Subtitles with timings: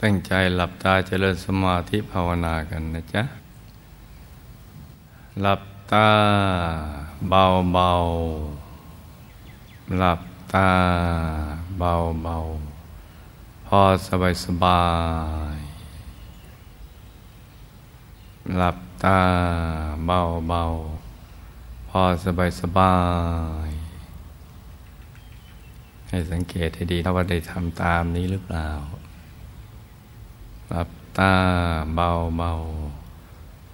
[0.00, 3.22] ตั้งใจหลับตาเจริญสมาธิภาวนากันนะจ๊ะ
[5.40, 6.08] หลับตา
[7.28, 7.90] เบาเบา
[9.98, 10.20] หลับ
[10.52, 10.70] ตา
[11.78, 12.36] เบาเบา
[13.66, 14.82] พอสบายสบา
[15.56, 15.58] ย
[18.56, 19.18] หลับตา
[20.06, 20.62] เบาเบา
[21.88, 22.94] พอสบายสบา
[23.68, 23.70] ย
[26.08, 28.70] ให้สังเกตให้ดีถ้าว่าได้ทำตามนี้หรือเปล่า
[30.70, 31.34] หลับตา
[31.94, 32.52] เบาเบา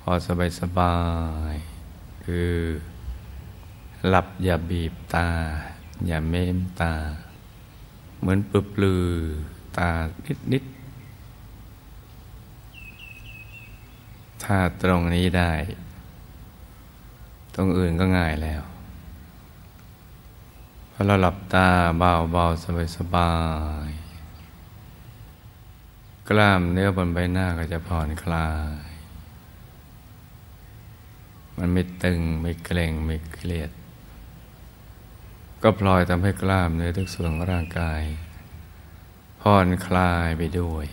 [0.00, 0.96] พอสบายสบา
[1.52, 1.54] ย
[2.24, 2.54] คือ
[4.08, 5.28] หลับอย่าบีบตา
[6.06, 6.94] อย่าเม้มตา
[8.20, 9.06] เหมือนปึบลือ
[9.76, 9.88] ตา
[10.26, 10.64] นิดนิด
[14.42, 15.52] ถ้าตรงนี้ได้
[17.54, 18.62] ตรงอื่นก็ง่ายแล้ว
[20.92, 21.68] พอเราหลับตา
[21.98, 23.32] เบาเบาสบายสบา
[23.88, 23.90] ย
[26.32, 28.48] กล้ามเนื้อบนใบหน้าก็จะผ่อนคลา
[28.82, 28.86] ย
[31.56, 33.70] มันไม่ตึงไม่เกร็งไม่เครียด
[35.62, 38.02] ก็พลอยทำให้กล้ามเนื้อทุกส่วนของร่างกาย
[39.40, 40.86] ผ่อนคลายไปด้วย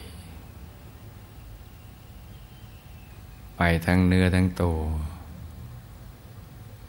[3.58, 4.82] ไปทั้งเนื้อทั้งตัว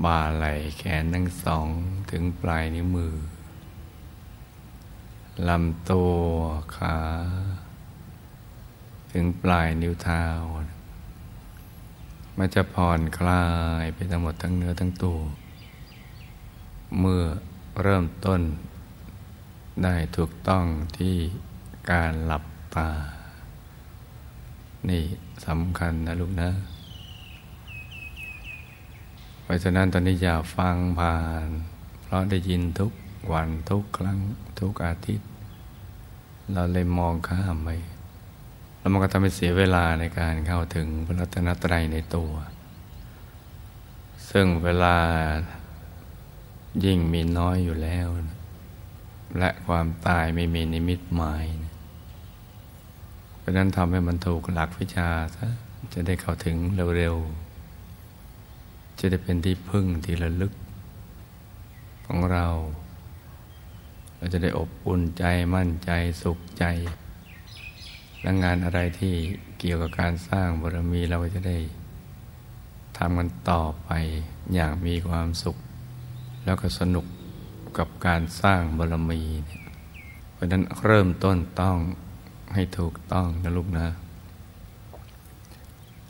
[0.05, 1.69] บ่าไหล่แขนทั้งสอง
[2.11, 3.15] ถึงปลายนิ้วมือ
[5.49, 6.13] ลำตัว
[6.77, 6.99] ขา
[9.13, 10.25] ถึงปลายนิ้วเท้า
[12.39, 13.45] มันจะผ่อนคลา
[13.83, 15.19] ยไปทั้งหมดทั้งเนื้อทั้งตัว
[16.99, 17.25] เมื่อ
[17.83, 18.41] เริ่มต้น
[19.83, 20.65] ได้ถูกต้อง
[20.99, 21.17] ที่
[21.91, 22.45] การหลับ
[22.77, 22.89] ตา
[24.89, 25.05] นี่
[25.47, 26.51] สำคัญนะลูกนะ
[29.43, 31.49] เพราะฉะนั้นตอนนี้อย่าฟังผ่าน
[32.03, 32.93] เพราะได้ยินทุก
[33.33, 34.19] วันทุกครั้ง
[34.61, 35.29] ทุกอาทิตย์
[36.53, 37.69] เราเลยมองข้ามไป
[38.89, 42.33] แล้วมันก็ทำให้เสียเวลาในการเข้าถึงพระรัตนตรัยในตัว
[44.31, 44.97] ซึ่งเวลา
[46.85, 48.07] ยิ่งมีน้อยอยู่แล้ว
[49.39, 51.45] และความตายไม่มีนิมิตหมาย
[53.39, 55.49] เพราะนั้นทำให้มันถูกหลักวิชาซะ
[55.95, 56.57] จะได้เข้าถึง
[56.97, 60.53] เร็วๆ จะได้เป็นที่พึ่งที่ระลึก
[62.07, 62.47] ของเรา
[64.17, 65.91] เราจะได้อบอุ่นใจมั่นใจ
[66.23, 66.67] สุขใจ
[68.23, 69.15] และงานอะไรที่
[69.59, 71.59] เกี่ยวกับการสร้างบารมีเราจะได้
[72.97, 73.91] ทำกันต่อไป
[74.55, 75.57] อย่างมีความสุข
[76.45, 77.07] แล้วก็สนุก
[77.79, 79.63] กับการสร้างบารมีเนี่ย
[80.33, 81.79] เพราะนั้นเริ่มต้นต้อง
[82.55, 83.89] ให้ถูกต้องนะลูกนะ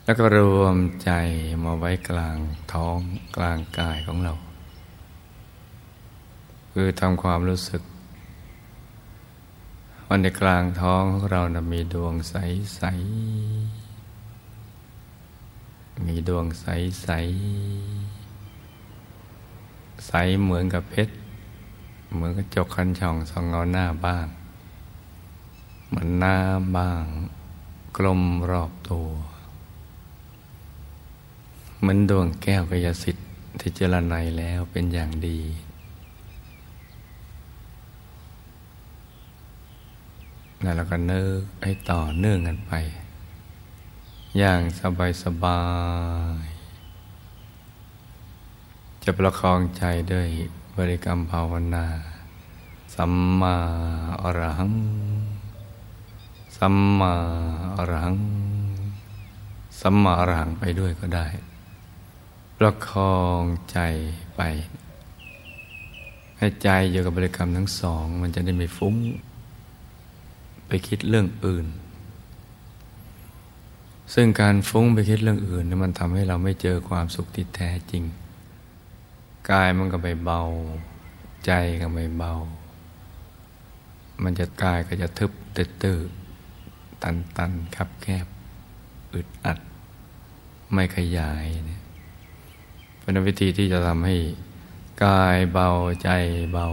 [0.03, 1.11] แล้วก็รวมใจ
[1.63, 2.37] มาไว้กลาง
[2.73, 2.97] ท้อง
[3.35, 4.33] กลางกายของเรา
[6.73, 7.81] คือทำความรู้สึก
[10.11, 12.35] วันในกลางท้องของเรานะมีดวงใส
[12.75, 12.81] ใส
[16.05, 16.65] มีดวงใส
[17.03, 17.09] ใส
[20.07, 20.11] ใส
[20.41, 21.13] เหมือนกับเพชร
[22.13, 24.27] เหมือนกระจกคันช่องส่องเงาหน้าบ้าง
[25.87, 27.03] เหมือนน้ำบ้าง
[27.97, 29.07] กลมรอบตัว
[31.79, 33.25] เหมือนดวงแก้วกยสิทธิ์
[33.59, 35.39] ที่เจรไนแล้วเป็นอย่างดี
[40.61, 42.73] แล้วเราก็นึกให้ต่อเนื่องกันไป
[44.37, 45.61] อย่างสบายสบา
[46.43, 46.47] ย
[49.03, 50.27] จะประคองใจด้วย
[50.75, 51.85] บริกรรมภาวนา
[52.95, 53.55] สัมมา
[54.23, 54.73] อรหัง
[56.57, 57.13] สัมมา
[57.77, 58.17] อรหัง
[59.79, 61.27] สัมมาอรหังไปด้วยก็ได้
[62.57, 63.79] ประคองใจ
[64.35, 64.41] ไป
[66.37, 68.95] ให้ใจอยู่กับบริกรรมทั้งสอง มันจะได้ไม่ฟุ้ง
[70.69, 71.67] ไปคิดเรื่องอื่น
[74.13, 78.03] ซึ่งการฟุ้งไปคิดเรื่องอื่นนี่มันทำให้เราไม่เจอความสุขที่แท้จริง
[79.51, 80.41] กายมันก็ไปเบา
[81.45, 82.33] ใจก็ไม่เบา
[84.23, 85.99] มันจะกายก็จะทึบตื้อ
[87.01, 88.25] ตันตันคับแคบ
[89.13, 89.59] อึดอัด
[90.73, 91.81] ไม่ขยายเนี่ย
[92.99, 94.15] เป็นวิธีที่จะทำให้
[95.05, 95.69] กายเบา
[96.03, 96.09] ใจ
[96.53, 96.67] เบา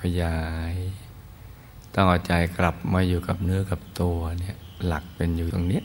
[0.00, 0.38] ขยา
[0.72, 0.74] ย
[1.94, 4.56] ต้องเอาใจกลับมาอยู่กับเนื้อกับตัวเนี่ย
[4.86, 5.82] หลักเป็นอยู่ตรงนี้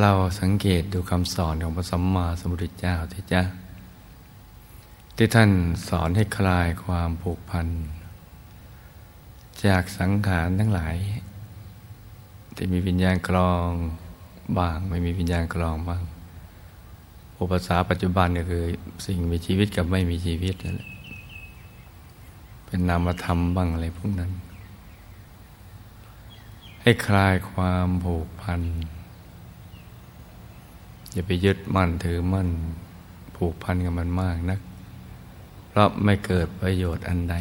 [0.00, 3.42] เราสังเกตดูคำสอนของพระสัมมาสัมพุทธเจ้าที่จ้า
[5.16, 5.50] ที่ท่าน
[5.88, 7.66] สอนให้คลายความผูกพัน
[9.66, 10.96] จากสังขารทั้งหลาย
[12.56, 13.68] ที่มีวิญญาณกลอง
[14.58, 16.02] บ้างไม่มีวิญญาณกลองบ้าง
[17.40, 18.64] อุปสาปัจจุบันก็คือ
[19.06, 20.91] สิ่งมีชีวิตกับไม่มีชีวิตนั่นแหละ
[22.72, 24.32] เป็นนามธรรมบ้างอะไรพวกนั้น
[26.82, 28.62] ให้คลายความผูกพัน
[31.12, 32.48] อย่าไปยึดมั่นถือมั่น
[33.36, 34.60] ผูกพันกับมันมากนัก
[35.68, 37.36] เพราะไม่เกิดประโยชน์อันใด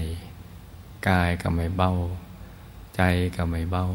[1.08, 1.92] กายก็ไม่เบา
[2.96, 3.02] ใจ
[3.36, 3.86] ก็ไม่เบา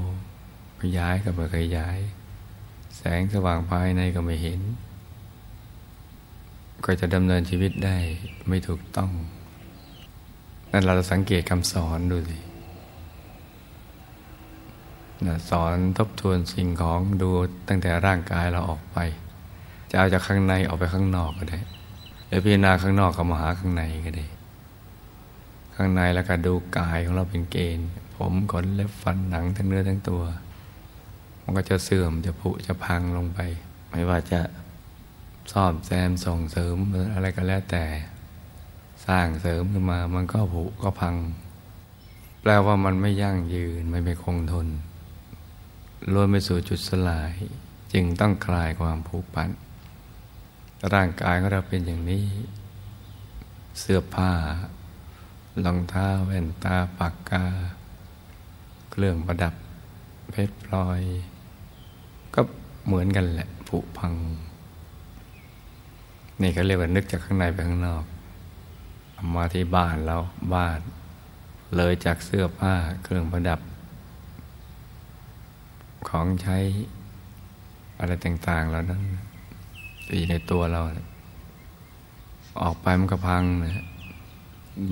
[0.80, 1.98] ขยายก็ไม่ขยาย
[2.96, 4.60] แสงสว่างภายในก็ไม่เห็น
[6.84, 7.96] ก็จะดำเนินชีวิตได้
[8.48, 9.12] ไม่ถูกต้อง
[10.76, 12.38] นั่นเราสังเกตคำสอนดูสิ
[15.50, 17.30] สอนทบทวนสิ่งของดู
[17.68, 18.98] ตั้งแต่ร่างกายเราออกไป
[19.90, 21.60] จะเอาจากข้างในออกไปข้างนอกก็ได้
[22.26, 24.26] หรือพิจารณาข้างนอกก็มาหาข้างในก็ได้
[25.74, 30.22] ข้างในแล้วก็ดูกายของเราเป็นเกณฑ์ ผมขนเล็บฟันหนังทั้งเนื้อทั้งตัว
[31.42, 33.38] มันก็จะเสื่อมจะผุจะพังลงไป
[33.90, 34.40] ไม่ว่าจะ
[35.52, 36.76] ซ่อมแซมส่งเสริม
[37.12, 37.84] อะไรก็แล้วแต่
[39.08, 41.14] สร้างเสริมขึ้นมามันก็ผุก็พัง
[42.40, 44.68] แปลว่ามันไม่ยั่งยืนไม่เป็นคงทน
[46.12, 47.32] ล้วนไปสู่จุดสลาย
[47.92, 49.50] จึงต้องคลายความผูกพัน
[50.92, 52.24] ร่างกายของเราเป็นอย่างนี้
[53.78, 54.32] เสื้อผ้า
[55.64, 57.44] รองเท้าแว่นตาปากกา
[58.90, 59.54] เครื่องประดับ
[60.30, 61.02] เพชรพลอย
[62.34, 62.40] ก็
[62.86, 64.14] เหมือนกันแหละผุพัง
[66.40, 68.04] นี่เขาเรียกว่านึกจากข้างในไปข้างนอก
[69.34, 70.16] มาที่บ้านเรา
[70.54, 70.78] บ้าน
[71.76, 73.60] เลยจากเสื้อผ้าเครื่องประดับ
[76.08, 76.58] ของใช้
[77.98, 79.02] อะไรต่างๆแล้วนั้น
[80.08, 80.80] ตีในตัวเรา
[82.62, 83.86] ออกไปมันก็พังนะ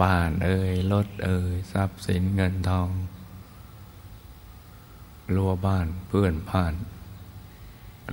[0.03, 2.89] บ้านเอ่ยรถเอ่ยทรัพย์สินเงินทอง
[5.35, 6.75] รั้วบ้านเพื่อนผ่าน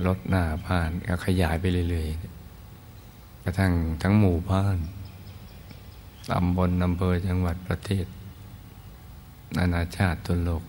[0.06, 3.72] รถหน้าผ่านก็ขยายไปเรื่อยๆกระทั่ง
[4.02, 4.78] ทั้งหมู่บ้าน
[6.30, 8.06] ตำบลอำเภอจังหวัดประเทศ
[9.56, 10.62] นานาชาติตุวโลก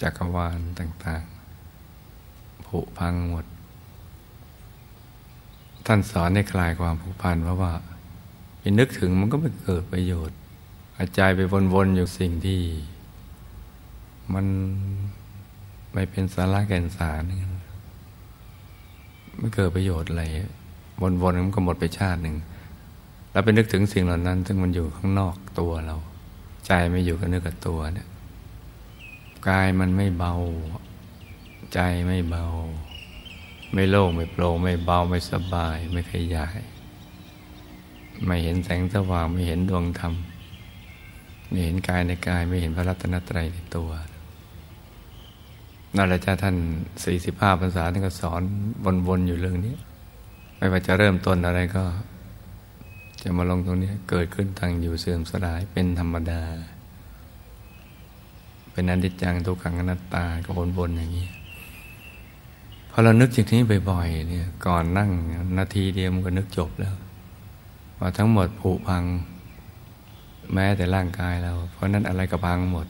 [0.00, 1.22] จักรวาลต่าง
[1.94, 3.46] ๆ ผุพังหมด
[5.86, 7.72] ท่านสอนในคลายความผูกพันเพราะว่า
[8.58, 10.38] ไปนึกถึงมันก็ไม่เกิดประโยชน์
[10.98, 11.40] อาจายไป
[11.74, 12.60] วนๆอยู่สิ่งที่
[14.34, 14.46] มัน
[15.92, 17.22] ไม่เป็นสาระแก่นสาร
[19.38, 20.24] ไม่เกิดประโยชน์อะไร
[21.00, 22.36] วนๆมันก็หมดไปชาติหนึ่ง
[23.34, 25.96] แล้วไปนึกถึงสิ่งเหล่านั้น ซึ่งมันอยู่ข้างนอกตัวเรา
[26.66, 28.08] ใจไม่อยู่กับเนื้อกับตัวเนี่ย
[29.48, 30.34] กายมันไม่เบา
[31.72, 32.44] ใจไม่เบา
[33.74, 36.58] ไม่โล่งไม่โปร่งไม่เบาไม่สบาย ไม่ขยาย
[38.24, 40.14] ไม่เห็นแสงสว่างไม่เห็นดวงธรรม
[41.48, 43.90] ไม่เห็นกายในกายไม่เห็นพระรัตนตรัยในตัว
[45.96, 46.56] นั่นแหละจ้าท่าน
[47.04, 48.42] สี่สิบห้าพรรษาท่านก็สอน
[49.08, 49.74] วนๆอยู่เรื่องนี้
[50.56, 51.84] ไม่ว่าจะเริ่มต้นอะไรก็
[53.24, 56.42] จะมาลงตรงนี้เกิดขึ้นทางอยู่เสื่อมสลายเป็นธรรมดา
[58.72, 61.28] เป็นอนิจจังทุกขังอนัตตาก็วนๆอย่างนี้
[62.90, 65.10] พอเรานึกอย่างนี้บ่อยๆเนี่ยก่อนนั่ง
[65.58, 66.94] นาทีเดียวมันก็นึกจบแล้ว
[67.98, 69.04] ว่าทั้งหมดผุพัง
[70.52, 72.86] แม้แต่ร่างกายเรา เพราะนั้นอะไรก็พังหมด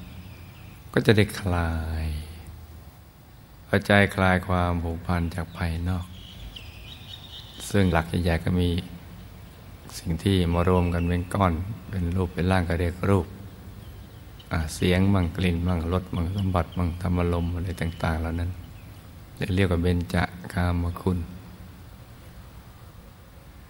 [0.92, 1.72] ก็จะได้คลา
[2.04, 2.06] ย
[3.66, 6.06] พอใจคลายความผูกพันจากภายนอก
[7.70, 8.68] ซึ่งหลักใหญ่ๆก็มี
[9.98, 11.52] สิ่งที่มารวมกันเป็นก้อน
[11.88, 13.26] เป็นรูปเป็นร่างก็เรียกรูป
[14.74, 18.50] เสียงบ้างกลิ่นบ้างรสบ้างสมบัติบ้างธรรมลมอะไรต่าง ๆ เหล่านั้น
[19.54, 20.16] เรียกว่าเบญจ
[20.52, 21.18] กามคุณ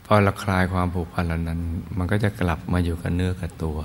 [0.05, 1.61] พอเราคลายความผูกพันเหล่านั้น
[1.97, 3.79] มันก็จะกลับมาอยู่กับเนื้อกับตัว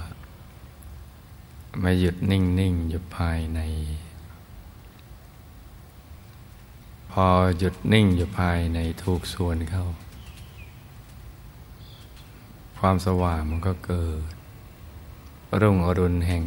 [1.84, 3.60] มาหยุดนิ่งๆอยู่ภายใน
[7.12, 7.26] พอ
[7.58, 9.86] หยุดนิ่งอยู่ภายในถูกส่วนเข้า
[12.80, 14.22] ความสว่างมันก็เกิด
[15.62, 16.46] รุ่งอรุณแห่ง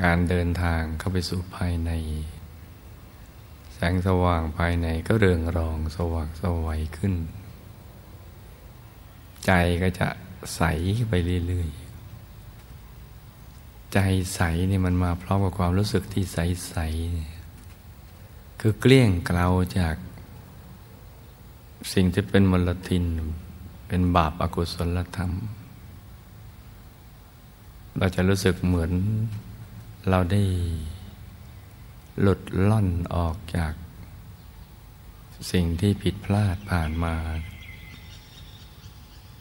[0.00, 1.90] การเดินทางเข้าไปสู่ภายใน
[3.74, 7.14] แสงสว่างภายในก็เรืองรองสว่างสวัยขึ้น
[9.46, 10.08] ใจก็จะ
[10.56, 10.62] ใส
[11.08, 11.12] ไป
[11.46, 13.98] เรื่อยๆ ใจ
[14.34, 19.46] ใสเนี่ยมันมาพร้อมกับความรู้สึกที่ใสๆคือเกลี้ยงเกลา
[19.78, 19.96] จาก
[21.92, 23.04] สิ่งที่เป็นมลทิน
[23.92, 25.30] เป็นบาปอากุศลธรรม
[27.98, 28.92] เราจะรู้สึกเหมือน
[30.10, 30.42] เราได้
[32.20, 33.72] หลุดล่อนออกจาก
[35.52, 37.14] สิ่งที่ผิดพลาดผ่านมา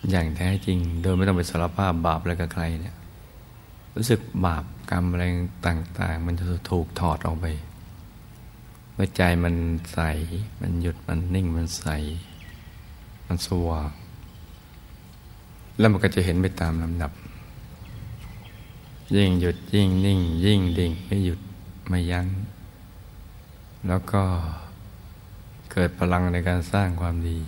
[0.09, 2.95] อย่างแท้จริง โดยไม่ต้องไปสารภาพบาปอะไรกับใครเนี่ย
[3.95, 5.23] รู้สึกบาปกรรมอะไร
[5.67, 7.45] ต่าง ๆ มันจะถูกถอดออกไป
[8.93, 9.55] เมื่อใจมัน
[9.93, 9.99] ใส
[10.61, 11.85] มันหยุดมันนิ่งมันใส
[13.27, 13.91] มันสว่าง
[15.79, 17.11] แล้วมันก็จะเห็นไปตามลำดับ
[19.15, 21.39] ยิ่งหยุดยิ่งนิ่ง ยิ่งดิ่งไม่หยุด
[21.87, 22.27] ไม่ยัง้ง
[23.87, 24.21] แล้วก็
[25.71, 27.39] เกิดพลังในการสร้างความดี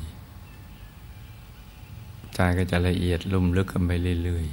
[2.34, 3.92] ใจก็จะละเอียดลุ่มลึกกันไป
[4.24, 4.48] เรื่อย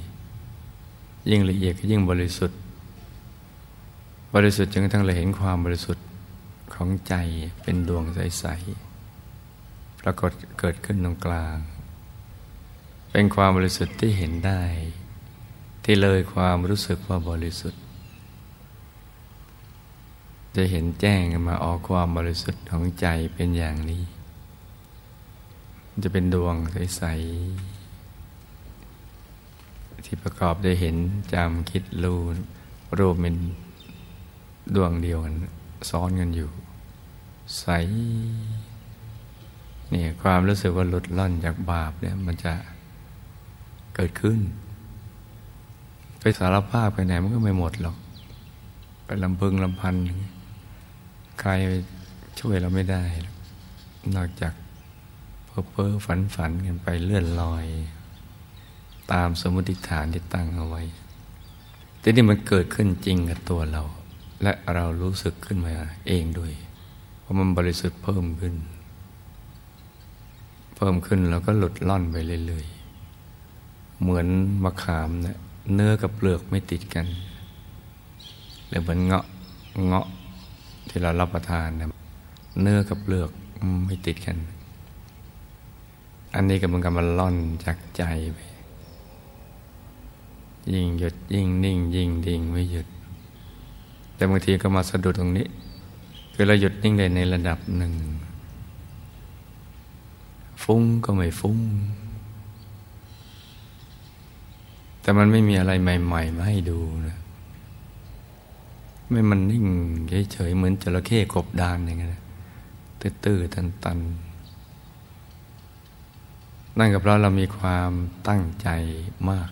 [0.61, 2.59] ๆ ยิ่งละเอียดก็ยิ่งบริสุทธิ์
[4.35, 6.05] บริสุทธิ์จนกระทั่งเราเห็นความบริสุทธิ์
[6.73, 7.13] ของใจ
[7.61, 11.57] เป็นดวงใสๆ ปรากฏเกิดขึ้นตรงกลาง
[13.11, 14.61] เป็นความบริสุทธิ์ที่เห็นได้
[15.83, 17.81] ที่เลยความรู้สึกว่าบริสุทธิ์
[20.55, 24.03] จะเห็นแจ้งมาออกความบริสุทธิ์ของใจเป็นอย่างนี้
[26.03, 27.03] จะเป็นดวงใส
[27.99, 30.95] ๆ ที่ประกอบด้เห็น
[31.33, 32.19] จำคิดรู้
[32.97, 33.35] รูปเป็น
[34.75, 35.35] ดวงเดียวกัน
[35.89, 36.49] ซ้อนกันอยู่
[37.59, 37.65] ใส
[39.89, 42.53] เนี่ยความรู้สึกว่าหลุดล่อนจากบาปเนี่ยมันจะ
[44.01, 44.39] เกิดขึ้น
[46.19, 47.97] ไปสารภาพไปไหนมันก็ไม่หมดหรอก
[49.05, 49.95] ไปลำพึงลำพัน
[51.39, 51.51] ใคร
[52.39, 53.03] ช่วยเราไม่ได้
[54.15, 54.53] นอกจาก
[55.45, 57.65] เพ้อเพ้อฝันฝันกันไปเลื่อนลอย
[59.11, 60.81] ตามสมมติฐานที่ตั้งเอาไว้
[61.99, 63.83] แต่นี่มันเกิดขึ้นจริงกับตัวเรา
[64.43, 65.73] และเรารู้สึกขึ้นมา
[66.07, 66.53] เองด้วย
[67.19, 68.55] เพราะมันบริสุทธิ์เพิ่มขึ้น
[70.75, 72.78] เพิ่มขึ้นแล้วก็หลุดล่อนไปเรื่อยๆ
[74.01, 74.27] เหมือน
[74.63, 75.37] มะขามเนะ
[75.73, 77.05] เนื้อกับเปลือกไม่ติดกัน
[78.67, 79.25] หรือเหมือนเงาะ
[79.87, 80.07] เงาะ
[80.89, 81.87] ที่เรารับประทานนะ
[82.61, 83.29] เนื้อกับเปลือก
[83.85, 84.37] ไม่ติดกัน
[86.35, 88.03] อันนี้กำลังกำลังล่อนจากใจ
[88.33, 88.37] ไป
[90.73, 92.87] ยิ่งหยุดยิ่งนิ่ง ยิ่งดิ่งไม่หยุด
[94.15, 95.47] แต่บางทีก็มาสะดุดตรงนี้
[96.33, 97.93] คือเราหยุดนิ่งได้ในระดับหนึ่ง
[100.63, 101.57] ฟุ้งก็ไม่ฟุ้ง
[105.01, 107.17] แต่มันไม่มีอะไรใหม่ๆมาให้ดูนะ
[109.09, 109.65] ไม่มันนิ่ง
[110.31, 112.23] เฉยๆเหมือนจระเข้กบดานอย่างเงี้ย
[113.23, 114.29] ตื้อๆตันๆ
[116.77, 117.91] นั่นก็เพราะเรามีความ
[118.27, 118.67] ตั้งใจ
[119.29, 119.49] มาก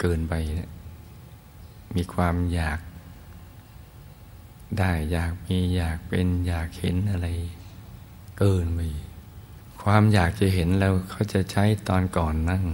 [0.00, 0.70] เกินไปนี่ย
[1.96, 2.80] มีความอยาก
[4.78, 7.28] ได้อยากมีอยากเป็นอยากเห็นอะไร
[8.38, 8.80] เกินไป
[9.82, 12.64] ความอยากจะเห็นแล้วเขาจะใช้ตอนก่อนนั่ง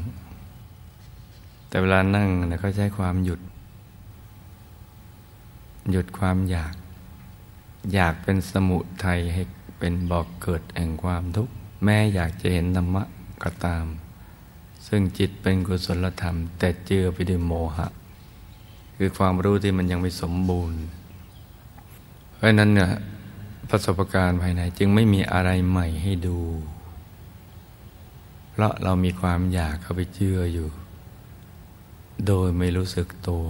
[1.69, 3.41] แต่เวลานั่งเนี่ยเขาใช้ความหยุด
[5.91, 6.75] หยุดความอยาก
[7.95, 9.43] อยากเป็นสมุทัยให้
[9.79, 11.53] เป็นบอกเกิดแห่งความทุกข์
[11.85, 13.03] แม้อยากจะเห็นธรรมะ
[13.43, 13.85] ก็ตาม
[14.87, 17.87] ซึ่งจิตเป็นกุศลธรรม แต่เจือไปด้วยโมหะ
[18.97, 20.79] คือความรู้ที่มันยังไม่สมบูรณ์
[22.35, 22.89] เพราะนั้นเนี่ย
[23.71, 26.39] ประสบการณ์ภายในจึงไม่มีอะไรใหม่ให้ดู
[28.51, 30.69] เพราะเรามีความอยากเข้าไปเจืออยู่
[32.27, 33.47] โดยไม่รู้สึกตัว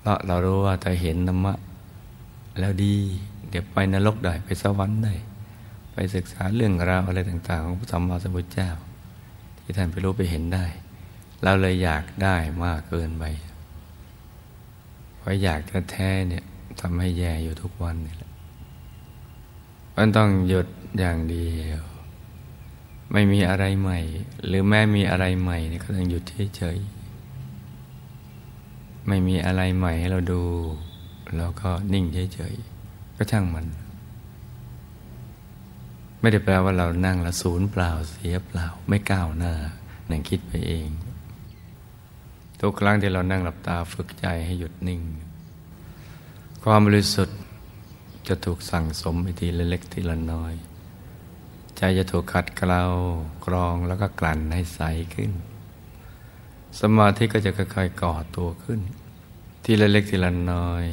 [0.00, 1.54] เราะเรารู้ว่าถ้าเห็นธรรมะ
[2.58, 2.94] แล้วดี
[3.48, 5.14] เดี๋ยวไปนรกได้ไปสวรรค์ได้
[5.92, 8.70] ไปศึกษาเรื่องราวอะไรต่างๆ ของพระสัมมาสัมพุทธเจ้า
[9.62, 10.66] ที่ท่านไปรู้ไปเห็นได้
[11.42, 13.24] เราเลยอยากได้มากเกินไป
[15.18, 15.60] เพราะอยาก
[15.90, 16.44] แท้เนี่ย
[16.80, 18.30] ทำให้แย่อยู่ทุกวันนี่แหละ
[19.96, 20.66] มันต้องหยุด
[20.98, 21.82] อย่างเดียว
[23.12, 24.00] ไม่มีอะไรใหม่
[24.46, 26.22] หรือแม้มีอะไรใหม่เนี่ยก็ต้องหยุด
[26.56, 30.42] เฉยๆไม่มีอะไรใหม่ให้เราดู
[31.36, 33.66] แล้วก็นิ่งเฉยๆก็ช่างมัน
[36.20, 39.54] ไม่ได้แปลว่าเรานั่งละศูนย์เปล่าเสียเปล่า ไม่ก้าวหน้า
[40.10, 40.88] นั่งคิดไปเอง
[42.60, 45.00] ทุกครั้งที่เรานั่งหลับตาฝึกใจให้หยุดนิ่ง
[46.62, 47.38] ความบริสุทธิ์
[48.28, 50.54] จะถูกสั่งสมไปทีละเล็กทีละน้อย
[51.78, 52.82] ใจจะถูกขัดเกลา
[53.46, 54.80] กรองแล้วก็กลั่นให้ใส
[55.14, 55.32] ขึ้น
[56.80, 58.80] สมาธิก็จะค่อยๆก่อตัวขึ้น
[59.64, 60.84] ทีละเล็กทีละน้อย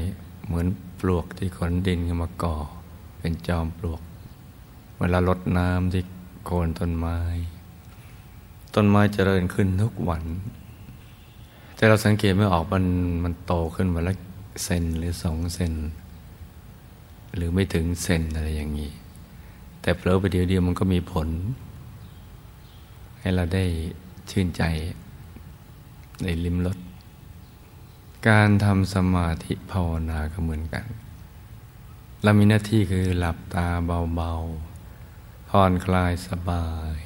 [0.45, 0.67] เหมือน
[0.99, 2.57] ปลวกที่ขนดินขึ้นมาก่อ
[3.19, 4.01] เป็นจอมปลวก
[4.99, 6.03] เวลาลดน้ำที่
[6.45, 7.19] โคนต้นไม้
[8.75, 10.23] ต้นไม้เจริญขึ้นทุกวัน
[11.75, 12.85] แต่เราสังเกตไม่ออกมัน
[13.23, 14.13] มันโตขึ้นวันละ
[14.63, 15.73] เซนหรือสองเซน
[17.35, 18.91] หรือไม่ถึงเซนอะไรอย่างนี้
[19.85, 21.27] แต่เผลอไปเดียวเดียวมันก็มีผล
[23.19, 23.65] ให้เราได้
[24.29, 24.63] ชื่นใจ
[26.23, 26.77] ในลิมรส
[28.27, 30.85] การทำสมาธิภาวนาก็เหมือนกัน
[32.23, 33.67] เรามีหน้าที่คือหลับตา
[34.15, 36.97] เบาๆผ่อนคลายสบาย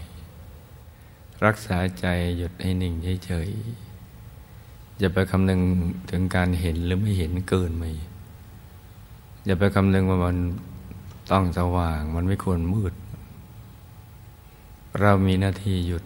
[1.45, 2.05] รักษาใจ
[2.38, 2.93] หยุดให้นิ่ง
[3.25, 5.62] เฉยๆอย่าไปคำนึง
[6.09, 7.83] ถึงการเห็นหรือไม่เห็นเกินไป
[9.45, 10.38] อย่าไปคำนึงว่ามัน
[11.31, 12.93] ต้องสว่างมันไม่ควรมืด
[15.01, 16.03] เรามีหน้าที่หยุด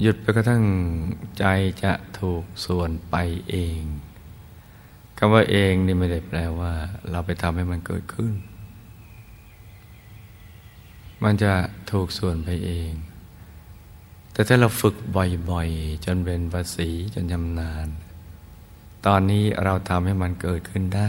[0.00, 0.64] หยุดไปกระทั่ง
[1.38, 1.44] ใจ
[1.82, 3.16] จะถูกส่วนไป
[3.50, 3.82] เอง
[5.18, 6.72] คำว่าเองนี่ไม่ได้แปลว่า
[7.10, 8.34] เราไปทำให้มันเกิดขึ้น
[11.22, 11.52] มันจะ
[11.90, 12.92] ถูกส่วนไปเอง
[14.32, 14.94] แต่ถ้าเราฝึก
[15.50, 17.88] บ่อยๆ จนเป็นภาษีจนยำนาน
[19.06, 21.08] ตอนนี้เราทำให้มันเกิดขึ้นได้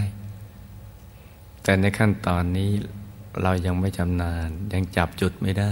[1.64, 2.72] แต่ในขั้นตอนนี้
[3.42, 5.72] เรายังไม่จำนานยังจับจุดไม่ได้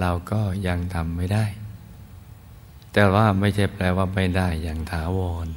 [0.00, 1.44] เราก็ยังทำไม่ได้
[2.92, 5.48] แต่ว่าไม่ใช่แปลว่าไม่ได้อย่างถาวร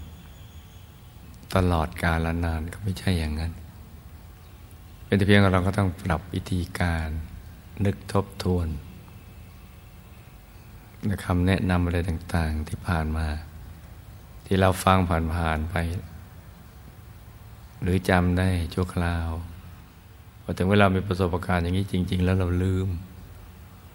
[1.55, 3.51] ตลอดกาลนานก็ไม่ใช่อย่างนั้น
[5.05, 7.07] เป็นเพียงเราก็ต้องปรับวิธีการ
[7.85, 8.67] นึกทบทวน
[11.25, 13.27] คำแนะนำอะไรต่าง ๆ ที่ผ่านมา
[14.45, 14.97] ที่เราฟัง
[15.35, 15.75] ผ่านๆไป
[17.83, 19.29] หรือจำได้ชั่วคราว
[20.41, 22.87] พอถึงเวลามีประสบการณ์อย่างนี้จริง ๆ แล้วเราลืม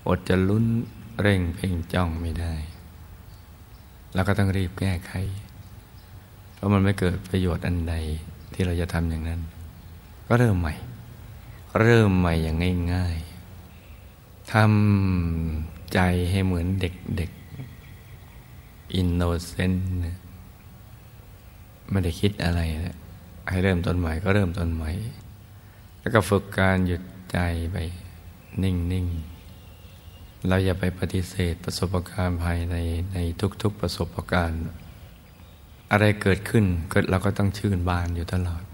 [0.08, 0.64] อดจะลุ้น
[1.20, 2.54] เร่งเพ่งจ้องไม่ได้
[4.14, 5.12] เราก็ต้องรีบแก้ไข
[6.54, 7.94] เพราะมันไม่เกิดประโยชน์อันใด
[8.52, 9.40] ที่เราจะทำอย่างนั้น
[10.26, 10.74] ก็เริ่มใหม่
[11.80, 12.56] เริ่มใหม่อย่าง
[12.92, 19.86] ง่ายๆทำใจให้เหมือนเด็กๆอินโนเซนต์
[21.90, 22.96] ไม่ได้คิดอะไรนะ
[23.50, 24.90] ให้เริ่มต้นใหม่ก็เริ่มต้นใหม่
[26.00, 27.02] แล้วก็ฝึกการหยุด
[27.32, 27.38] ใจ
[27.72, 27.76] ไป
[28.62, 29.06] นิ่ง
[29.72, 32.76] ๆ เราอย่าไปปฏิเสธประสบการณ์ภายใน
[33.12, 33.18] ใน
[33.62, 34.60] ทุก ๆประสบการณ์
[35.90, 38.64] อะไรเกิดขึ้นเกิดเราก็ต้องชื่นบานอยู่ตลอด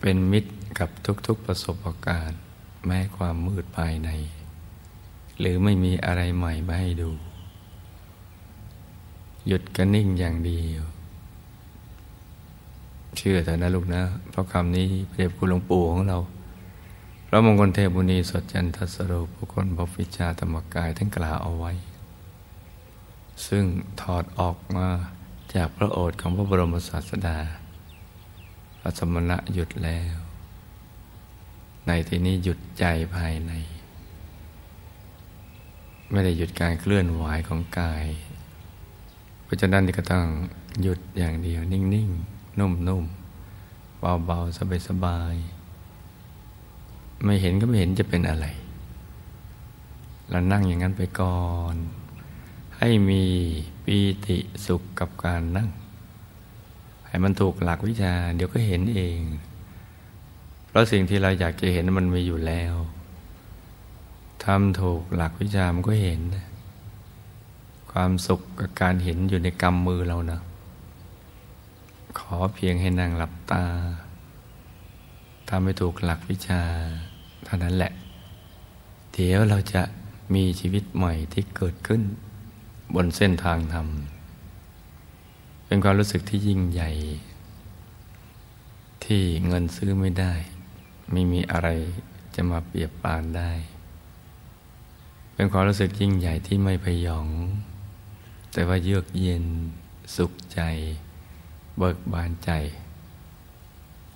[0.00, 0.90] เป็นมิตรกับ
[1.26, 2.40] ทุก ๆประสบการณ์
[2.86, 4.10] แม้ความมืดภายใน
[5.38, 7.10] หรือไม่มีอะไรใหม่มาให้ดู
[9.46, 10.84] หยุดกันนิ่งอย่างเดียว
[13.16, 16.18] เชื่อเถอะนะลูกนะ เพราะคำนี้เปรียบคุณหลวงปู่ของเรา
[17.26, 21.72] พระมงคลเทพบุณีสดจันทสโรผู้คนพบวิชาธรรมกายท่านกล่าวเอาไว้
[23.46, 23.64] ซึ่ง
[24.00, 24.88] ถอดออกมา
[25.54, 27.38] จากพระโอษฐ์ของพระบรมศาสดา
[28.80, 30.16] พระสมณะหยุดแล้ว
[31.86, 33.52] ในที่นี้หยุดใจภายใน
[36.10, 38.06] ไม่ได้หยุดการเคลื่อนไหวของกาย
[39.44, 40.26] เพราะฉะนั้นก็ต้อง
[40.82, 44.58] หยุดอย่างเดียวนิ่ง ๆ นุ่มๆ เบาๆ
[44.88, 48.46] สบายๆ ไม่เห็นก็ไม่เห็นจะเป็นอะไร
[50.28, 51.76] เรานั่งอย่างนั้นไปก่อน
[52.78, 53.24] ให้มี
[53.84, 55.68] ปีติสุขกับการนั่ง
[57.06, 59.18] ให้มันถูกหลักวิชา เดี๋ยวก็เห็นเอง
[60.68, 62.74] เพราะสิ่งที่เราอยากจะเห็นมันมีอยู่แล้ว
[64.44, 66.20] ทำถูกหลักวิชามันก็เห็น
[67.92, 70.40] ความสุขกับการเห็นอยู่ในกำมือเรานะ
[72.18, 73.64] ขอเพียงให้นั่งหลับตา
[75.48, 76.62] ทำให้ถูกหลักวิชา
[77.44, 77.92] เท่านั้นแหละ
[79.12, 79.82] เดี๋ยวเราจะ
[80.34, 82.02] มีชีวิตใหม่ที่เกิดขึ้น
[82.94, 83.88] บนเส้นทางธรรม
[85.66, 86.90] เป็นความรู้สึกที่ยิ่งใหญ่
[89.04, 90.34] ที่เงินซื้อไม่ได้
[91.12, 91.68] ไม่มีอะไร
[92.34, 93.52] จะมาเปรียบปานได้
[95.34, 97.26] เป็นความรู้สึกยิ่งใหญ่ที่ไม่พยอง
[98.52, 99.44] แต่ว่าเยือกเย็น
[100.16, 100.60] สุขใจ
[101.78, 102.50] เบิกบานใจ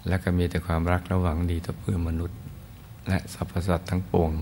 [0.09, 2.39] และก็มีแต่ความรักระหวังดีต่อเพื่อนมนุษย์
[3.09, 4.33] และสรรพสัตว์ทั้งปวง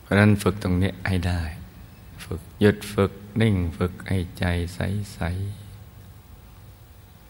[0.00, 1.42] เพราะนั้นฝึกตรงนี้ให้ได้
[2.24, 4.80] ฝึกหยุดฝึกนิ่งฝึกให้ใจใส
[5.14, 5.20] ใส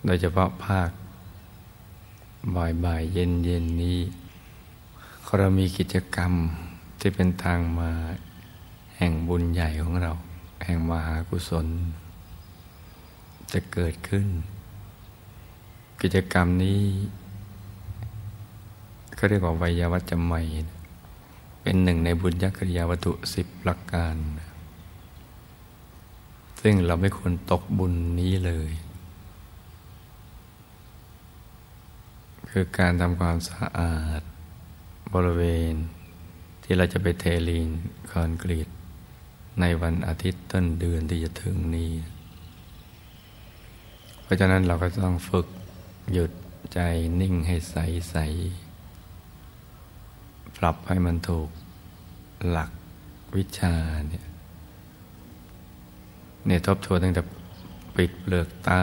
[0.05, 0.91] โดยเฉพาะภาค
[2.55, 4.01] บ่ายบ่ายเย็นเย็นนี้
[5.39, 6.33] เรามีกิจกรรม
[7.01, 7.91] ที่เป็นทางมา
[8.97, 10.13] แห่งบุญใหญ่ของเรา
[10.65, 11.67] แห่งมหากุศล
[13.53, 14.27] จะเกิดขึ้น
[16.03, 16.83] กิจกรรมนี้
[19.19, 20.35] ก็เรียกว่าวิยาวัจจไม
[21.63, 24.17] เป็นหนึ่งในบุญยักริยาวัตถุสิบประการ
[26.61, 28.73] ซึ่งเราไม่ควรตกบุญนี้เลย
[32.51, 34.21] คือการทำความสะอาด
[35.15, 35.75] บริเวณ
[36.63, 37.69] ที่เราจะไปเทลีน
[38.11, 38.69] คอนกรีต
[39.61, 41.93] ในวันอาทิตย์ต้นเดือนที่จะถึงนี้
[44.27, 45.47] เพราะฉะนั้นเราก็ต้องฝึก
[46.13, 46.33] หยุด
[46.75, 46.81] ใจ
[47.21, 47.77] นิ่งให้ใส
[48.11, 48.17] ใส
[50.57, 51.49] ปรับให้มันถูก
[52.49, 52.71] หลัก
[53.37, 53.75] วิชา
[54.09, 54.27] เนี่ย
[56.47, 57.23] เนี่ยทบทวนตั้งแต่
[57.97, 58.83] ปิดเปลือกตา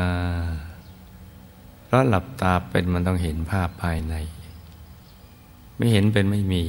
[1.85, 4.15] เพราะหลับตาเป็นมันต้องเห็นภาพภายใน
[5.77, 6.63] ไม่เห็นเป็นไม่มี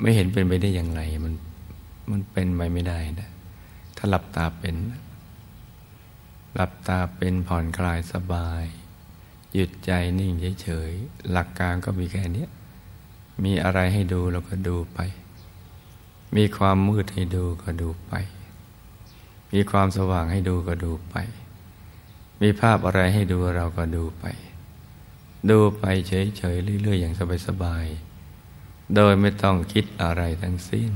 [0.00, 1.34] ไม่เห็นเป็นไปได้อย่างไร มัน
[2.10, 3.30] มันเป็นไปไม่ได้นะ
[3.96, 4.74] ถ้าหลับตาเป็น
[6.58, 8.64] หลับตาเป็นผ่อนคลายสบาย
[9.54, 12.46] หยุดใจนิ่งเฉยๆ หลักการก็มีแค่นี้
[13.44, 14.98] มีอะไรให้ดูเราก็ดูไป
[16.36, 18.12] มีความมืดให้ดูก็ดูไป
[19.52, 21.14] มีความสว่างให้ดูก็ดูไป
[22.42, 24.24] มีภาพอะไรให้ดูเราก็ดูไป
[25.50, 27.14] ดูไปเฉยๆเรื่อยๆอย่าง
[27.46, 30.90] สบายๆ โดยไม่ต้องคิดอะไรทั้งสิ้น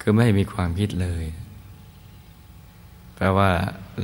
[0.00, 1.24] คือไม่มีความคิดเลย
[3.16, 3.50] แปลว่า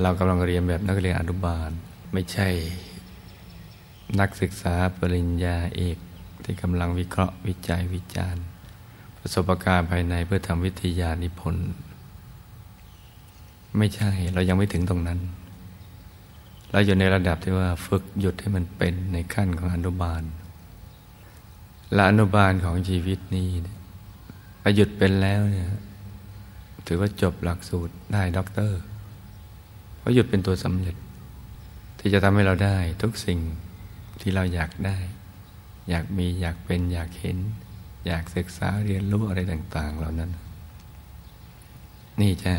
[0.02, 1.70] เรากำลังเรียนแบบนักเรียนอนุบาล
[2.12, 2.48] ไม่ใช่
[4.20, 5.98] นักศึกษาปริญญาเอก
[6.44, 8.44] ที่กำลังวิเคราะห์วิจัยวิจารณ์
[9.18, 11.70] ประสบการณ์ภายในเพื่อทำวิทยานิพนธ์
[13.78, 15.20] ไม่ใช่เรายังไม่ถึงตรงนั้น
[16.72, 20.22] เราอยู่ในระดับที่ว่าฝึกหยุดให้มันเป็นในขั้นของอนุบาล
[21.94, 23.48] และอนุบาลของชีวิตนี้
[24.60, 25.68] ไปหยุดเป็นแล้วเนี่ย
[26.86, 28.80] ถือว่าจบหลักสูตรได้ด็อกเตอร์
[30.00, 30.96] เพราะหยุดเป็นตัวสำเร็จ
[31.98, 33.40] ที่จะทำให้เราได้ทุกสิ่ง
[34.20, 34.98] ที่เราอยากได้
[35.88, 37.38] อยากมีอยากเป็นอยากเห็น
[38.06, 40.30] อยากศึกษาเรียนรู้อะไรต่าง ๆ เหล่านั้น
[42.20, 42.54] นี่ใช่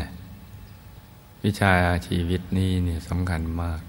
[1.44, 1.72] วิชา
[2.06, 3.80] ชีวิตนี้เนี่ยสำคัญมาก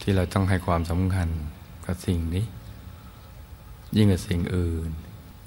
[0.00, 1.28] ที่เราต้องให้ความสำคัญ
[1.86, 2.44] กับสิ่งนี้
[3.96, 4.90] ยิ่งกว่าสิ่งอื่น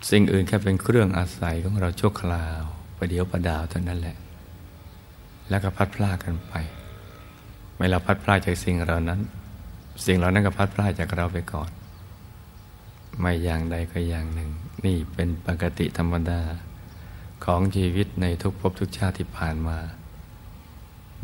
[0.10, 2.62] สิ่งอื่นแค่เป็นเครื่องอาศัยของเราชั่วคราว
[2.98, 4.18] ประเดี๋ยวประดาวเท่านั้นแหละ
[5.50, 6.54] แล้วก็พัดพลาดกันไป
[7.76, 9.20] ไม่เราพัดพลาดจากสิ่งเรานั้น
[10.06, 11.70] สิ่งเหล่านั้นก็พัดพลาดจากเราไปก่อน
[13.20, 14.50] ไม่อย่างใดก็อย่างหนึ่ง
[14.86, 16.42] นี่เป็นปกติธรรมดา
[17.46, 19.78] ของชีวิตในทุกภพทุกชาติที่ผ่านมา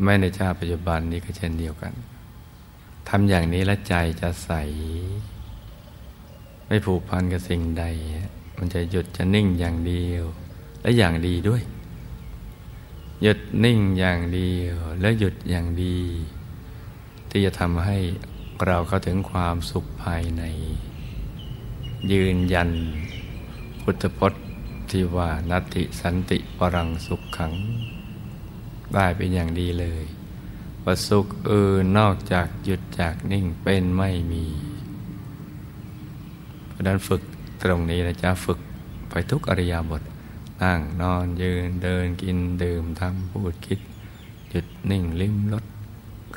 [0.02, 1.92] ไม่ในชาติปัจจุบันนี้ก็เช่นเดียวกัน
[3.08, 4.50] ทำอย่างนี้แล้วใจจะใส
[6.66, 7.84] ไม่ผูกพันกับสิ่งใด
[8.58, 10.24] มันจะหยุดจะนิ่งอย่างเดียว
[10.82, 11.62] และอย่างดีด้วย
[13.22, 15.98] หยุดนิ่งอย่างเดียวและหยุดอย่างดี
[17.30, 17.98] ที่จะทำให้
[18.66, 20.42] เราเข้าถึงความสุขภายใน
[22.12, 22.70] ยืนยัน
[23.80, 24.44] พุทธพจน์
[24.90, 27.52] ที่ว่านัตติสันติปรังสุขขัง
[28.94, 30.04] ได้เป็นอย่างดีเลย
[30.84, 34.44] ว่าสุขอื่นนอกจากหยุดจากนิ่งเป็นไม่มี
[36.68, 37.22] เพราะนั้นฝึก
[37.62, 38.58] ตรงนี้นะจ๊ะฝึก
[39.10, 40.02] ไปทุกอริยาบท
[40.62, 43.80] นั่งนอนยืนเดินกินดื่มทำพูดคิด
[44.50, 45.64] หยุดนิ่งลิ้มรส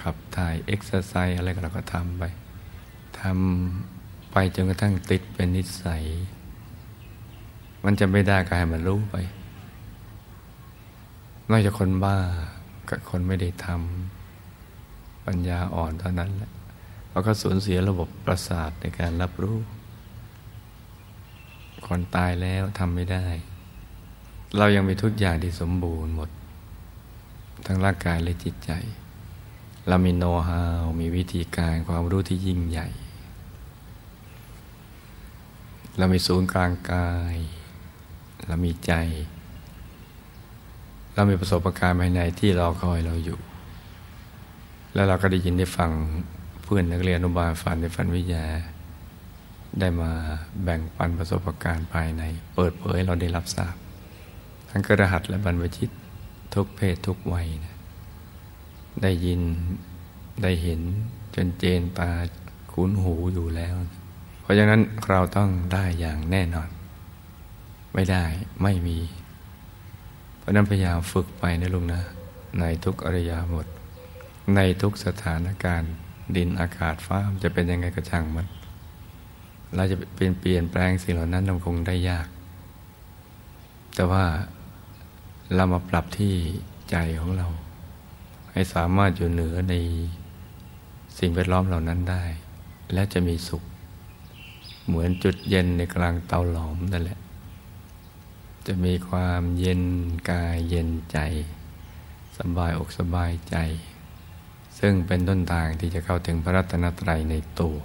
[0.02, 2.24] ขับถ่ายเอ็กซ์ไซส์อะไรก็เราก็ทำไป
[3.20, 6.04] ทำไปจนกระทั่งติดเป็นนิสัย
[7.86, 9.16] มันจะไม่ได้ก็ให้มันรู้ไป
[11.50, 12.18] นอกจากคนบ้า
[12.90, 16.52] กับคนไม่ได้ทำปัญญาอ่อนเท่านั้นแหละ
[17.08, 19.58] เพราะก็สูญเสียระบบประสาทในการรับรู้
[21.88, 23.26] คนตายแล้วทำไม่ได้
[24.58, 26.30] เรายังมีทุกอย่างที่สมบูรณ์หมด
[27.66, 28.72] ทั้งร่างกายและจิตใจ
[29.88, 32.88] เรามีโน้ตฮาวมีวิธีการความรู้ที่ยิ่งใหญ่
[35.98, 37.36] เรามีศูนย์กลางกาย
[38.48, 38.94] เรามีใจ
[41.14, 43.40] เรามีประสบการณ์ภายในที่รอคอยเราอยู่
[44.94, 45.92] แล้วเราก็ได้ยินได้ฟัง
[46.64, 48.46] เพื่อนนักเรียนอนุบาลฝันในฝันวิทยา
[49.80, 50.12] ได้มา
[50.64, 52.24] แบ่งปันประสบการณ์ภายใน
[52.56, 53.76] เปิดเผยเราได้รับทราบ
[54.78, 55.90] ทั้งกระหัสและบรรพชิต
[56.54, 57.76] ทุกเพศทุกวัยนะ
[59.02, 59.42] ได้ยิน
[60.44, 60.82] ได้เห็น
[61.36, 62.12] จนเจนตา
[62.72, 63.76] คุ้นหูอยู่แล้ว
[64.42, 66.70] เพราะฉะนั้นเราต้องได้อย่างแน่นอน
[67.94, 68.24] ไม่ได้
[68.64, 69.00] ไม่มี
[70.38, 72.02] เพราะนั้นพยายามฝึกไปนะลุงนะ
[72.60, 73.68] ในทุกอริยาบท
[74.56, 75.94] ในทุกสถานการณ์
[76.36, 78.48] ดินอากาศฟ้าจะเป็นยังไงก็ช่างมัน
[79.76, 82.28] เราจะเป็นเปลี่ยนแปลงสิ่งเหล่านั้นเราคงได้ยาก
[83.96, 84.26] แต่ว่า
[85.54, 86.36] เรามาปรับที่
[86.90, 87.48] ใจของเรา
[88.52, 89.76] ให้สามารถอยู่เหนือใน
[91.20, 92.24] สิ่งแวดล้อมเหล่านั้นได้
[92.94, 93.64] และจะมีสุข
[94.88, 97.20] เหมือนจุดเย็นในกลางเตาหลอมนั่นแหละ
[98.68, 99.82] จะมีความเย็น
[100.30, 101.18] กายเย็นใจ
[102.38, 103.56] สบายอกสบายใจ
[104.80, 107.78] ซึ่งเป็นต้นทางที่จะเข้าถึงพระรัตนตรัยในตัว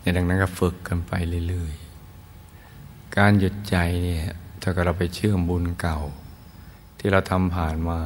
[0.00, 1.12] ในดังนั้นก็ฝึกกันไป
[1.48, 4.22] เรื่อยๆ การหยุดใจเนี่ย
[4.62, 5.98] ถ้าเราไปเชื่อมบุญเก่า
[6.98, 7.98] ที่เราทำผ่านมา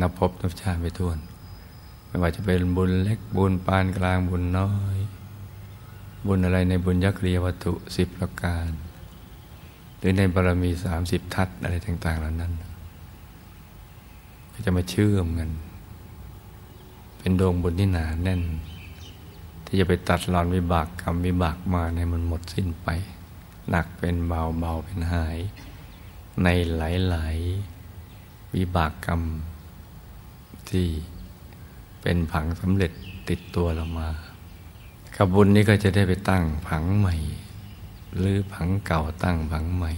[0.00, 1.18] นับพบนับชาติไปทวน
[2.06, 4.98] ไม่ว่าจะเป็นบุญเล็กบุญปานกลางบุญน้อย
[6.26, 8.70] บุญอะไรในบุญยักษ์เรียวัตถุสิบประการ
[9.98, 12.52] หรือในบารมีสามสิบทัศอะไรต่าง ๆ เหล่านั้น
[14.52, 15.50] ก็จะมาเชื่อมกัน
[17.18, 18.42] เป็นดวงบุญที่หนาแน่น
[19.66, 22.88] ที่จะไปตัดรอนวิบากกรรมวิบากมาในมันหมดสิ้นไป
[23.70, 25.38] หนักเป็นเบาเบาเป็นหาย
[26.44, 26.80] ในห
[27.14, 27.36] ลาย
[27.96, 29.22] ๆ วิบากกรรม
[30.70, 30.88] ที่
[32.02, 32.92] เป็นผังสำเร็จ
[33.28, 34.08] ติดตัวเรามา
[35.16, 37.14] ขบุญนี้ก็จะได้ไปตั้งผังใหม่
[38.16, 39.92] หรือผังเก่าตั้งผังใหม่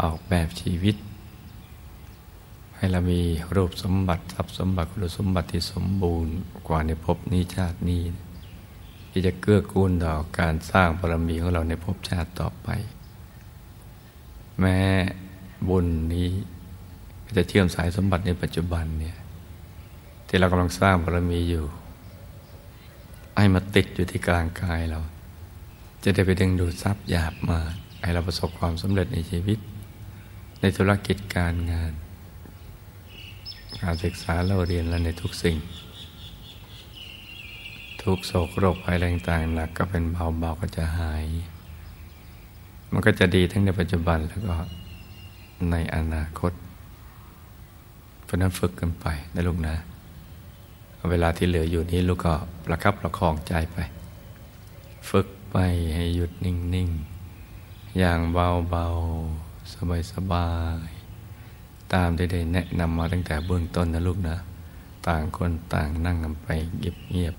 [0.00, 0.96] ออกแบบชีวิต
[2.76, 3.20] ให้เรามี
[3.54, 6.34] รูปสมบัติทรัพย์สมบัติคุณสมบัติที่สมบูรณ์
[6.68, 8.02] กว่าในภพนี้ชาตินี้
[9.16, 12.68] ที่จะเกื้อกูลต่อการสร้างบารมีของเราในภพชาติต่อไป
[14.60, 14.78] แม้
[15.68, 16.28] บุญนี้
[17.36, 19.16] จะเชื่อมสายสมบัติในปัจจุบันเนี่ย
[20.26, 21.64] ที่เรากำลังสร้างบารมีอยู่
[23.36, 25.00] ให้มาติดอยู่ที่กลางกายเรา
[26.02, 27.60] จะได้ไปดึงดูดทรัพย์หยาบมา
[28.02, 29.58] ให้เราประสบความสำเร็จในชีวิต
[30.60, 31.92] ในธุรกิจการงาน
[33.82, 35.56] การศึกษาเราเรียนและในทุกสิ่ง
[38.04, 41.24] ทุกโศกโรคภัยต่างๆหนักก็เป็นเบาๆก็จะหาย
[42.92, 44.54] มันก็จะดีทั้งในปัจจุบันแล้วก็
[45.70, 46.52] ในอนาคต
[48.24, 49.76] เพราะนั้นฝึกกันไปนะลูกนะ
[51.10, 53.76] เวลาที่เหลืออยู่นี้ลูกก็ประคับประคองใจไป
[55.10, 55.56] ฝึกไป
[55.94, 56.88] ให้หยุดนิ่ง
[57.42, 58.86] ๆ อย่างเบา
[59.32, 59.72] ๆ
[60.12, 60.48] สบา
[60.86, 60.88] ย
[61.38, 64.36] ๆ ตามที่ได้แนะนำมาตั้งแต่เบื้องต้นนะลูกนะ
[65.06, 67.36] ต่างคนต่างนั่งกันไปเงียบ